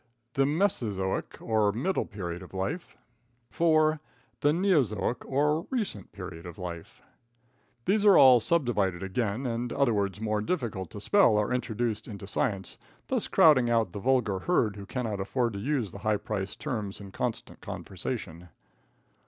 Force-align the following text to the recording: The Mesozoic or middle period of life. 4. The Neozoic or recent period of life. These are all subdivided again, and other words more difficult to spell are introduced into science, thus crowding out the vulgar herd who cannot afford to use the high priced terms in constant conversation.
The 0.33 0.47
Mesozoic 0.47 1.37
or 1.41 1.71
middle 1.71 2.05
period 2.07 2.41
of 2.41 2.55
life. 2.55 2.97
4. 3.51 3.99
The 4.39 4.51
Neozoic 4.51 5.23
or 5.27 5.67
recent 5.69 6.11
period 6.11 6.47
of 6.47 6.57
life. 6.57 7.03
These 7.85 8.03
are 8.03 8.17
all 8.17 8.39
subdivided 8.39 9.03
again, 9.03 9.45
and 9.45 9.71
other 9.71 9.93
words 9.93 10.19
more 10.19 10.41
difficult 10.41 10.89
to 10.89 10.99
spell 10.99 11.37
are 11.37 11.53
introduced 11.53 12.07
into 12.07 12.25
science, 12.25 12.79
thus 13.09 13.27
crowding 13.27 13.69
out 13.69 13.91
the 13.91 13.99
vulgar 13.99 14.39
herd 14.39 14.75
who 14.75 14.87
cannot 14.87 15.19
afford 15.19 15.53
to 15.53 15.59
use 15.59 15.91
the 15.91 15.99
high 15.99 16.17
priced 16.17 16.59
terms 16.59 16.99
in 16.99 17.11
constant 17.11 17.61
conversation. 17.61 18.49